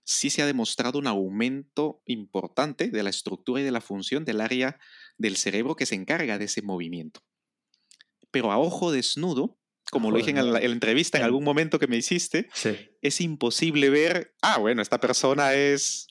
sí 0.05 0.31
se 0.31 0.43
ha 0.43 0.47
demostrado 0.47 0.99
un 0.99 1.07
aumento 1.07 2.03
importante 2.07 2.89
de 2.89 3.03
la 3.03 3.11
estructura 3.11 3.61
y 3.61 3.65
de 3.65 3.71
la 3.71 3.81
función 3.81 4.25
del 4.25 4.41
área 4.41 4.79
del 5.19 5.37
cerebro 5.37 5.77
que 5.77 5.87
se 5.87 5.95
encarga 5.95 6.39
de 6.39 6.47
ese 6.47 6.63
movimiento. 6.63 7.23
Pero 8.31 8.51
a 8.51 8.59
ojo 8.59 8.93
desnudo, 8.93 9.59
como 9.91 10.11
lo 10.11 10.17
dije 10.17 10.31
en 10.31 10.53
la, 10.53 10.61
entrevista 10.61 11.19
en 11.19 11.25
algún 11.25 11.45
momento 11.45 11.79
que 11.79 11.87
me 11.87 11.97
hiciste, 11.97 12.49
es 13.01 13.21
imposible 13.21 13.91
ver, 13.91 14.35
ah, 14.43 14.59
bueno, 14.59 14.83
esta 14.83 14.99
persona 14.99 15.55
es 15.55 16.09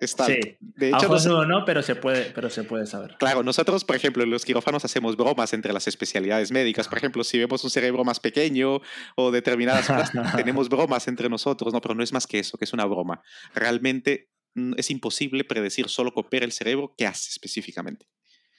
está, 0.00 0.26
sí. 0.26 0.40
de 0.60 0.88
hecho, 0.88 1.46
no, 1.46 1.64
pero 1.64 1.82
se, 1.82 1.96
puede, 1.96 2.30
pero 2.34 2.50
se 2.50 2.64
puede 2.64 2.86
saber. 2.86 3.16
Claro, 3.18 3.42
nosotros, 3.42 3.84
por 3.84 3.96
ejemplo, 3.96 4.22
en 4.22 4.30
los 4.30 4.44
quirófanos 4.44 4.84
hacemos 4.84 5.16
bromas 5.16 5.52
entre 5.52 5.72
las 5.72 5.88
especialidades 5.88 6.52
médicas. 6.52 6.88
Por 6.88 6.98
ejemplo, 6.98 7.24
si 7.24 7.38
vemos 7.38 7.62
un 7.64 7.70
cerebro 7.70 8.04
más 8.04 8.20
pequeño 8.20 8.80
o 9.16 9.30
determinadas 9.30 9.86
cosas, 9.86 10.12
tenemos 10.36 10.68
bromas 10.68 11.08
entre 11.08 11.28
nosotros, 11.28 11.72
¿no? 11.72 11.80
Pero 11.80 11.94
no 11.94 12.02
es 12.02 12.12
más 12.12 12.26
que 12.26 12.38
eso, 12.38 12.58
que 12.58 12.64
es 12.64 12.72
una 12.72 12.84
broma. 12.84 13.22
Realmente 13.54 14.30
mm, 14.54 14.74
es 14.76 14.90
imposible 14.90 15.44
predecir 15.44 15.88
solo 15.88 16.12
copiar 16.12 16.42
el 16.42 16.52
cerebro 16.52 16.94
qué 16.96 17.06
hace 17.06 17.30
específicamente. 17.30 18.06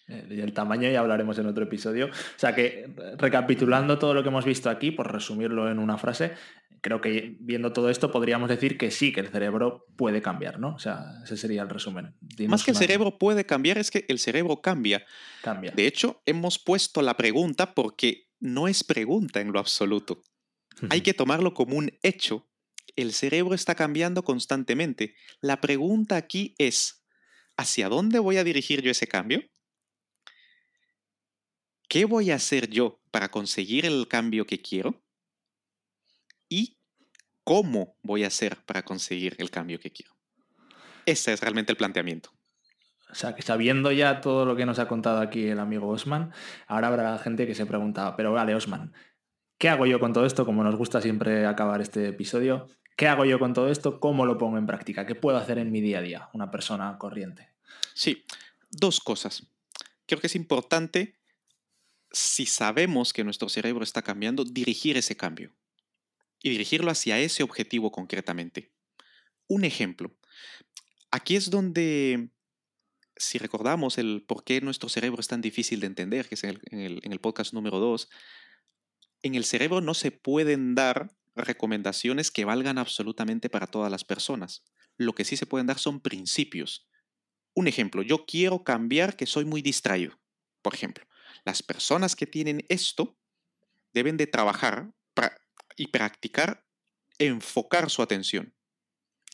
Eh, 0.08 0.28
y 0.30 0.42
el 0.42 0.54
tamaño 0.54 0.90
ya 0.90 1.00
hablaremos 1.00 1.38
en 1.40 1.48
otro 1.48 1.64
episodio. 1.64 2.08
O 2.08 2.40
sea 2.40 2.54
que, 2.54 2.94
recapitulando 3.18 3.98
todo 4.00 4.14
lo 4.14 4.24
que 4.24 4.30
hemos 4.30 4.46
visto 4.46 4.70
aquí, 4.70 4.92
por 4.92 5.12
resumirlo 5.12 5.70
en 5.70 5.80
una 5.80 5.98
frase, 5.98 6.34
creo 6.84 7.00
que 7.00 7.38
viendo 7.40 7.72
todo 7.72 7.90
esto 7.90 8.12
podríamos 8.12 8.50
decir 8.50 8.78
que 8.78 8.92
sí, 8.92 9.14
que 9.14 9.22
el 9.22 9.30
cerebro 9.30 9.86
puede 9.96 10.22
cambiar, 10.22 10.60
¿no? 10.60 10.76
O 10.76 10.80
sea, 10.80 11.06
ese 11.24 11.38
sería 11.38 11.62
el 11.62 11.70
resumen. 11.70 12.16
más 12.48 12.64
que 12.64 12.72
el 12.72 12.78
cerebro 12.78 13.18
puede 13.18 13.46
cambiar, 13.46 13.78
es 13.78 13.90
que 13.90 14.06
el 14.10 14.20
cerebro 14.20 14.62
cambia. 14.62 15.06
Cambia. 15.42 15.72
De 15.72 15.88
hecho, 15.88 16.22
hemos 16.26 16.60
puesto 16.60 17.02
la 17.02 17.16
pregunta 17.16 17.74
porque 17.74 18.28
no 18.42 18.68
es 18.68 18.84
pregunta 18.84 19.40
en 19.40 19.54
lo 19.54 19.60
absoluto. 19.60 20.22
Hay 20.90 21.02
que 21.02 21.14
tomarlo 21.14 21.54
como 21.54 21.78
un 21.78 21.92
hecho. 22.02 22.50
El 22.98 23.14
cerebro 23.14 23.56
está 23.56 23.76
cambiando 23.76 24.24
constantemente. 24.24 25.16
La 25.40 25.62
pregunta 25.62 26.18
aquí 26.18 26.54
es, 26.58 27.06
¿hacia 27.56 27.88
dónde 27.88 28.20
voy 28.20 28.38
a 28.38 28.44
dirigir 28.44 28.82
yo 28.82 28.92
ese 28.92 29.08
cambio? 29.08 29.42
¿Qué 31.94 32.06
voy 32.06 32.32
a 32.32 32.38
hacer 32.38 32.72
yo 32.72 33.00
para 33.12 33.30
conseguir 33.30 33.86
el 33.86 34.08
cambio 34.08 34.48
que 34.48 34.60
quiero? 34.60 35.04
¿Y 36.50 36.80
cómo 37.44 38.00
voy 38.02 38.24
a 38.24 38.30
hacer 38.30 38.58
para 38.66 38.82
conseguir 38.82 39.36
el 39.38 39.52
cambio 39.52 39.80
que 39.80 39.92
quiero? 39.92 40.12
Ese 41.06 41.34
es 41.34 41.40
realmente 41.40 41.72
el 41.72 41.78
planteamiento. 41.78 42.32
O 43.12 43.14
sea, 43.14 43.36
que 43.36 43.44
sabiendo 43.44 43.92
ya 43.92 44.22
todo 44.22 44.44
lo 44.44 44.56
que 44.56 44.66
nos 44.66 44.80
ha 44.80 44.88
contado 44.88 45.20
aquí 45.20 45.46
el 45.46 45.60
amigo 45.60 45.88
Osman, 45.88 46.34
ahora 46.66 46.88
habrá 46.88 47.16
gente 47.20 47.46
que 47.46 47.54
se 47.54 47.68
pregunta, 47.68 48.16
pero 48.16 48.34
vale, 48.34 48.56
Osman, 48.56 48.92
¿qué 49.60 49.70
hago 49.70 49.86
yo 49.86 50.00
con 50.00 50.14
todo 50.14 50.26
esto? 50.26 50.48
Como 50.48 50.64
nos 50.64 50.76
gusta 50.76 51.00
siempre 51.00 51.46
acabar 51.46 51.80
este 51.80 52.08
episodio, 52.08 52.66
¿qué 52.98 53.08
hago 53.08 53.24
yo 53.24 53.38
con 53.38 53.54
todo 53.54 53.70
esto? 53.70 54.00
¿Cómo 54.00 54.26
lo 54.26 54.40
pongo 54.40 54.58
en 54.58 54.66
práctica? 54.66 55.06
¿Qué 55.06 55.14
puedo 55.14 55.38
hacer 55.38 55.60
en 55.60 55.72
mi 55.72 55.80
día 55.80 56.00
a 56.00 56.02
día, 56.02 56.30
una 56.34 56.50
persona 56.50 56.98
corriente? 56.98 57.54
Sí, 57.94 58.26
dos 58.72 59.00
cosas. 59.00 59.46
Creo 60.08 60.20
que 60.20 60.26
es 60.26 60.36
importante 60.36 61.22
si 62.14 62.46
sabemos 62.46 63.12
que 63.12 63.24
nuestro 63.24 63.50
cerebro 63.50 63.84
está 63.84 64.04
cambiando, 64.04 64.46
dirigir 64.46 64.96
ese 64.98 65.18
cambio 65.18 65.54
y 66.42 66.52
dirigirlo 66.52 66.92
hacia 66.92 67.20
ese 67.20 67.42
objetivo 67.42 67.92
concretamente. 67.92 68.72
Un 69.48 69.66
ejemplo. 69.66 70.16
Aquí 71.10 71.36
es 71.36 71.50
donde, 71.50 72.30
si 73.16 73.40
recordamos 73.40 73.98
el 73.98 74.24
por 74.28 74.44
qué 74.44 74.62
nuestro 74.62 74.90
cerebro 74.90 75.20
es 75.20 75.28
tan 75.28 75.42
difícil 75.42 75.80
de 75.80 75.88
entender, 75.88 76.30
que 76.30 76.36
es 76.36 76.44
en 76.44 76.60
el, 76.72 77.20
podcast 77.20 77.54
número 77.54 77.80
2, 77.80 78.10
en 79.24 79.36
el 79.36 79.46
cerebro 79.46 79.82
no 79.82 79.96
se 79.96 80.12
pueden 80.12 80.76
dar 80.76 81.16
recomendaciones 81.36 82.30
que 82.30 82.46
valgan 82.46 82.78
absolutamente 82.78 83.50
para 83.50 83.68
todas 83.68 83.92
las 83.92 84.04
personas. 84.04 84.64
Lo 84.98 85.14
que 85.14 85.26
sí 85.26 85.36
se 85.36 85.48
pueden 85.48 85.66
dar 85.66 85.80
son 85.80 86.00
principios. 86.00 86.88
Un 87.56 87.68
ejemplo, 87.68 88.04
yo 88.04 88.26
quiero 88.26 88.64
cambiar 88.64 89.16
que 89.16 89.26
soy 89.26 89.46
muy 89.46 89.64
distraído. 89.64 90.20
Por 90.62 90.76
ejemplo, 90.76 91.06
las 91.46 91.64
personas 91.64 92.16
que 92.16 92.28
tienen 92.28 92.66
esto 92.70 93.18
deben 93.94 94.18
de 94.18 94.28
trabajar 94.28 94.94
y 95.76 95.88
practicar 95.88 96.64
enfocar 97.20 97.90
su 97.90 98.02
atención, 98.02 98.56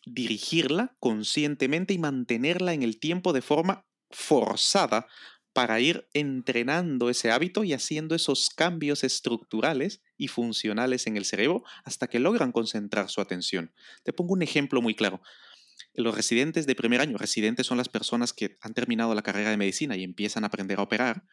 dirigirla 0.06 0.96
conscientemente 1.00 1.94
y 1.94 1.98
mantenerla 1.98 2.74
en 2.74 2.84
el 2.84 3.00
tiempo 3.00 3.34
de 3.34 3.42
forma 3.42 3.86
forzada 4.10 5.08
para 5.54 5.80
ir 5.80 6.08
entrenando 6.14 7.10
ese 7.10 7.32
hábito 7.32 7.64
y 7.64 7.74
haciendo 7.74 8.16
esos 8.16 8.50
cambios 8.50 9.04
estructurales 9.04 10.02
y 10.16 10.28
funcionales 10.28 11.08
en 11.08 11.18
el 11.18 11.26
cerebro 11.26 11.64
hasta 11.84 12.08
que 12.08 12.20
logran 12.20 12.52
concentrar 12.52 13.10
su 13.10 13.20
atención. 13.20 13.74
Te 14.04 14.14
pongo 14.14 14.34
un 14.34 14.42
ejemplo 14.42 14.82
muy 14.82 14.96
claro. 14.96 15.22
Los 15.94 16.16
residentes 16.16 16.68
de 16.68 16.76
primer 16.76 17.02
año, 17.02 17.18
residentes 17.18 17.66
son 17.66 17.78
las 17.78 17.90
personas 17.90 18.32
que 18.32 18.58
han 18.62 18.74
terminado 18.74 19.16
la 19.16 19.22
carrera 19.22 19.50
de 19.50 19.58
medicina 19.58 19.98
y 19.98 20.04
empiezan 20.04 20.44
a 20.44 20.48
aprender 20.48 20.80
a 20.80 20.84
operar, 20.84 21.26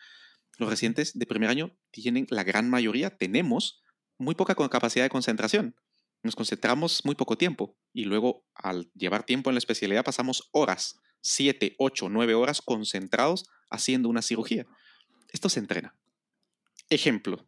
los 0.59 0.71
residentes 0.71 1.19
de 1.19 1.27
primer 1.27 1.51
año 1.51 1.77
tienen, 1.91 2.27
la 2.31 2.45
gran 2.45 2.71
mayoría, 2.71 3.17
tenemos 3.17 3.83
muy 4.19 4.35
poca 4.35 4.55
capacidad 4.55 5.05
de 5.05 5.11
concentración. 5.11 5.77
Nos 6.23 6.35
concentramos 6.35 7.05
muy 7.05 7.15
poco 7.15 7.37
tiempo 7.37 7.77
y 7.93 8.05
luego 8.05 8.45
al 8.55 8.91
llevar 8.95 9.25
tiempo 9.25 9.51
en 9.51 9.55
la 9.55 9.59
especialidad 9.59 10.05
pasamos 10.05 10.49
horas, 10.53 10.99
7, 11.21 11.77
8, 11.79 12.09
9 12.09 12.35
horas 12.35 12.63
concentrados 12.63 13.47
haciendo 13.71 14.09
una 14.09 14.23
cirugía. 14.23 14.67
Esto 15.31 15.49
se 15.49 15.61
entrena. 15.61 15.95
Ejemplo. 16.89 17.47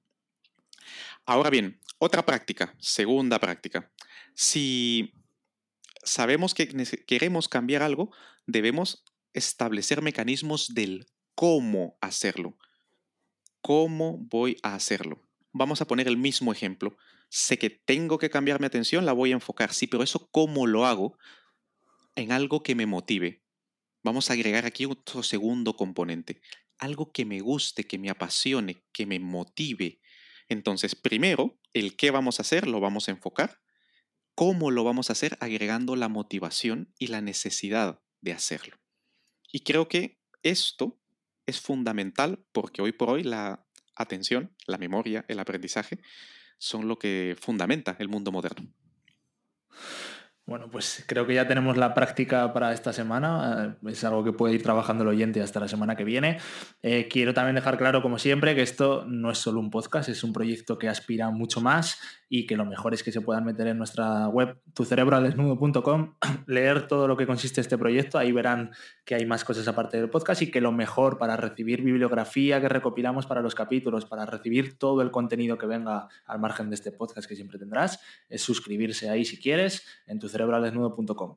Ahora 1.25 1.51
bien, 1.51 1.81
otra 1.99 2.25
práctica, 2.25 2.75
segunda 2.79 3.39
práctica. 3.39 3.91
Si 4.35 5.13
sabemos 6.05 6.55
que 6.55 6.69
queremos 7.07 7.49
cambiar 7.49 7.83
algo, 7.83 8.13
debemos 8.47 9.05
establecer 9.33 10.03
mecanismos 10.03 10.75
del 10.75 11.07
cómo 11.35 11.97
hacerlo 12.01 12.57
cómo 13.61 14.19
voy 14.19 14.57
a 14.63 14.75
hacerlo. 14.75 15.23
Vamos 15.53 15.81
a 15.81 15.87
poner 15.87 16.09
el 16.09 16.17
mismo 16.17 16.53
ejemplo. 16.53 16.97
Sé 17.29 17.59
que 17.59 17.71
tengo 17.71 18.19
que 18.19 18.31
cambiar 18.31 18.61
mi 18.61 18.67
atención, 18.67 19.05
la 19.05 19.13
voy 19.13 19.33
a 19.33 19.35
enfocar, 19.35 19.73
sí, 19.73 19.87
pero 19.87 20.03
eso 20.03 20.29
cómo 20.31 20.67
lo 20.67 20.87
hago 20.87 21.19
en 22.17 22.33
algo 22.33 22.63
que 22.63 22.75
me 22.75 22.87
motive. 22.87 23.43
Vamos 24.03 24.31
a 24.31 24.35
agregar 24.35 24.65
aquí 24.65 24.87
otro 24.87 25.23
segundo 25.23 25.77
componente, 25.77 26.41
algo 26.79 27.13
que 27.13 27.25
me 27.25 27.41
guste, 27.41 27.85
que 27.85 27.99
me 27.99 28.11
apasione, 28.11 28.85
que 28.93 29.07
me 29.07 29.19
motive. 29.19 30.01
Entonces, 30.49 30.95
primero, 30.95 31.59
el 31.73 31.97
qué 31.97 32.11
vamos 32.11 32.39
a 32.39 32.43
hacer 32.43 32.67
lo 32.67 32.81
vamos 32.81 33.09
a 33.09 33.13
enfocar. 33.13 33.61
¿Cómo 34.35 34.71
lo 34.71 34.85
vamos 34.85 35.11
a 35.11 35.13
hacer? 35.13 35.37
Agregando 35.41 35.97
la 35.97 36.09
motivación 36.09 36.95
y 36.99 37.09
la 37.09 37.21
necesidad 37.21 38.01
de 38.21 38.33
hacerlo. 38.33 38.79
Y 39.53 39.61
creo 39.61 39.89
que 39.89 40.21
esto 40.43 41.01
es 41.49 41.61
fundamental 41.61 42.45
porque 42.53 42.83
hoy 42.83 42.93
por 42.93 43.09
hoy 43.09 43.23
la 43.23 43.65
atención, 43.97 44.55
la 44.67 44.77
memoria, 44.77 45.25
el 45.29 45.39
aprendizaje 45.41 45.99
son 46.59 46.89
lo 46.89 46.99
que 46.99 47.37
fundamenta 47.41 47.97
el 47.99 48.09
mundo 48.09 48.31
moderno. 48.31 48.69
Bueno, 50.49 50.71
pues 50.71 51.05
creo 51.07 51.27
que 51.27 51.35
ya 51.35 51.47
tenemos 51.47 51.77
la 51.77 51.93
práctica 51.93 52.55
para 52.55 52.73
esta 52.73 52.95
semana. 52.95 53.77
Eh, 53.83 53.91
es 53.91 54.03
algo 54.03 54.25
que 54.25 54.33
puede 54.33 54.55
ir 54.55 54.63
trabajando 54.63 55.03
el 55.03 55.11
oyente 55.11 55.43
hasta 55.43 55.61
la 55.61 55.69
semana 55.69 55.95
que 55.95 56.05
viene. 56.05 56.39
Eh, 56.81 57.07
quiero 57.07 57.35
también 57.35 57.57
dejar 57.57 57.77
claro, 57.77 58.01
como 58.01 58.19
siempre, 58.19 58.55
que 58.55 58.63
esto 58.63 59.05
no 59.07 59.31
es 59.31 59.37
solo 59.37 59.61
un 59.61 59.71
podcast, 59.71 60.09
es 60.09 60.25
un 60.25 60.33
proyecto 60.33 60.79
que 60.79 60.89
aspira 60.89 61.29
mucho 61.29 61.61
más 61.61 61.99
y 62.31 62.47
que 62.47 62.57
lo 62.57 62.65
mejor 62.65 62.95
es 62.95 63.03
que 63.03 63.13
se 63.13 63.21
puedan 63.21 63.45
meter 63.45 63.67
en 63.67 63.79
nuestra 63.79 64.29
web 64.29 64.59
tucerebraldesnudo.com, 64.75 66.15
leer 66.47 66.87
todo 66.87 67.09
lo 67.09 67.17
que 67.17 67.27
consiste 67.27 67.61
este 67.61 67.79
proyecto, 67.79 68.19
ahí 68.19 68.33
verán 68.33 68.71
que 69.05 69.15
hay 69.15 69.27
más 69.27 69.45
cosas 69.45 69.67
aparte 69.69 69.97
del 69.99 70.11
podcast 70.11 70.43
y 70.43 70.51
que 70.51 70.61
lo 70.61 70.73
mejor 70.73 71.19
para 71.19 71.37
recibir 71.37 71.83
bibliografía 71.83 72.61
que 72.61 72.69
recopilamos 72.69 73.27
para 73.27 73.41
los 73.41 73.55
capítulos, 73.55 74.05
para 74.05 74.27
recibir 74.27 74.79
todo 74.79 75.01
el 75.03 75.11
contenido 75.11 75.57
que 75.57 75.67
venga 75.67 76.09
al 76.27 76.39
margen 76.39 76.69
de 76.69 76.75
este 76.75 76.93
podcast 76.93 77.29
que 77.29 77.37
siempre 77.37 77.59
tendrás, 77.59 78.01
es 78.29 78.43
suscribirse 78.43 79.09
ahí 79.09 79.25
si 79.25 79.39
quieres 79.39 79.87
en 80.07 80.19
tucerebraldesnudo.com. 80.39 81.37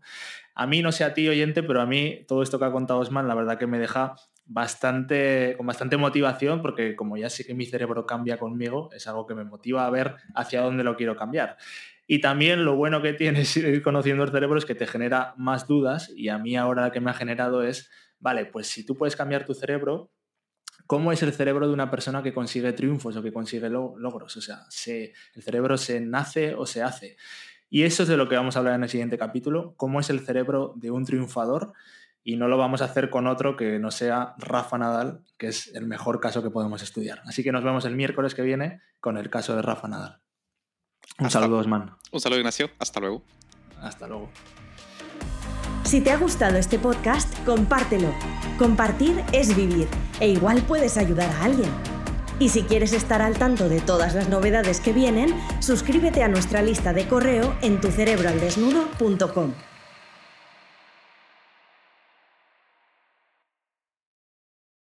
A 0.55 0.67
mí, 0.67 0.81
no 0.81 0.91
sé 0.91 1.03
a 1.03 1.13
ti 1.13 1.27
oyente, 1.27 1.63
pero 1.63 1.81
a 1.81 1.85
mí 1.85 2.25
todo 2.27 2.43
esto 2.43 2.59
que 2.59 2.65
ha 2.65 2.71
contado 2.71 2.99
Osman, 2.99 3.27
la 3.27 3.35
verdad 3.35 3.57
que 3.57 3.67
me 3.67 3.79
deja 3.79 4.15
bastante, 4.45 5.55
con 5.57 5.65
bastante 5.65 5.97
motivación, 5.97 6.61
porque 6.61 6.95
como 6.95 7.17
ya 7.17 7.29
sé 7.29 7.45
que 7.45 7.53
mi 7.53 7.65
cerebro 7.65 8.05
cambia 8.05 8.37
conmigo, 8.37 8.89
es 8.93 9.07
algo 9.07 9.25
que 9.25 9.35
me 9.35 9.43
motiva 9.43 9.85
a 9.85 9.89
ver 9.89 10.15
hacia 10.35 10.61
dónde 10.61 10.83
lo 10.83 10.95
quiero 10.95 11.15
cambiar. 11.15 11.57
Y 12.07 12.19
también 12.19 12.65
lo 12.65 12.75
bueno 12.75 13.01
que 13.01 13.13
tienes 13.13 13.55
ir 13.57 13.81
conociendo 13.81 14.23
el 14.23 14.31
cerebro 14.31 14.57
es 14.57 14.65
que 14.65 14.75
te 14.75 14.87
genera 14.87 15.33
más 15.37 15.67
dudas 15.67 16.11
y 16.15 16.29
a 16.29 16.37
mí 16.37 16.57
ahora 16.57 16.85
lo 16.85 16.91
que 16.91 16.99
me 16.99 17.11
ha 17.11 17.13
generado 17.13 17.63
es, 17.63 17.89
vale, 18.19 18.45
pues 18.45 18.67
si 18.67 18.85
tú 18.85 18.97
puedes 18.97 19.15
cambiar 19.15 19.45
tu 19.45 19.53
cerebro, 19.53 20.11
¿cómo 20.87 21.13
es 21.13 21.23
el 21.23 21.31
cerebro 21.31 21.67
de 21.67 21.73
una 21.73 21.89
persona 21.89 22.21
que 22.21 22.33
consigue 22.33 22.73
triunfos 22.73 23.15
o 23.15 23.23
que 23.23 23.31
consigue 23.31 23.69
logros? 23.69 24.35
O 24.35 24.41
sea, 24.41 24.65
se, 24.69 25.13
el 25.33 25.41
cerebro 25.41 25.77
se 25.77 26.01
nace 26.01 26.53
o 26.53 26.65
se 26.65 26.83
hace. 26.83 27.15
Y 27.73 27.83
eso 27.83 28.03
es 28.03 28.09
de 28.09 28.17
lo 28.17 28.27
que 28.27 28.35
vamos 28.35 28.55
a 28.55 28.59
hablar 28.59 28.75
en 28.75 28.83
el 28.83 28.89
siguiente 28.89 29.17
capítulo, 29.17 29.73
cómo 29.77 30.01
es 30.01 30.09
el 30.09 30.19
cerebro 30.19 30.73
de 30.75 30.91
un 30.91 31.05
triunfador 31.05 31.71
y 32.21 32.35
no 32.35 32.49
lo 32.49 32.57
vamos 32.57 32.81
a 32.81 32.85
hacer 32.85 33.09
con 33.09 33.27
otro 33.27 33.55
que 33.55 33.79
no 33.79 33.91
sea 33.91 34.35
Rafa 34.37 34.77
Nadal, 34.77 35.23
que 35.37 35.47
es 35.47 35.73
el 35.73 35.87
mejor 35.87 36.19
caso 36.19 36.43
que 36.43 36.49
podemos 36.49 36.83
estudiar. 36.83 37.21
Así 37.25 37.43
que 37.43 37.53
nos 37.53 37.63
vemos 37.63 37.85
el 37.85 37.95
miércoles 37.95 38.35
que 38.35 38.41
viene 38.41 38.81
con 38.99 39.17
el 39.17 39.29
caso 39.29 39.55
de 39.55 39.61
Rafa 39.61 39.87
Nadal. 39.87 40.19
Un 41.17 41.31
saludo, 41.31 41.59
Osman. 41.59 41.95
Un 42.11 42.19
saludo, 42.19 42.39
Ignacio. 42.39 42.69
Hasta 42.77 42.99
luego. 42.99 43.23
Hasta 43.79 44.05
luego. 44.05 44.29
Si 45.85 46.01
te 46.01 46.11
ha 46.11 46.17
gustado 46.17 46.57
este 46.57 46.77
podcast, 46.77 47.33
compártelo. 47.45 48.13
Compartir 48.57 49.23
es 49.31 49.55
vivir 49.55 49.87
e 50.19 50.27
igual 50.27 50.61
puedes 50.67 50.97
ayudar 50.97 51.29
a 51.29 51.45
alguien. 51.45 51.90
Y 52.41 52.49
si 52.49 52.63
quieres 52.63 52.91
estar 52.93 53.21
al 53.21 53.37
tanto 53.37 53.69
de 53.69 53.81
todas 53.81 54.15
las 54.15 54.27
novedades 54.27 54.79
que 54.79 54.93
vienen, 54.93 55.29
suscríbete 55.59 56.23
a 56.23 56.27
nuestra 56.27 56.63
lista 56.63 56.91
de 56.91 57.07
correo 57.07 57.55
en 57.61 57.79
tucerebroaldesnudo.com. 57.79 59.53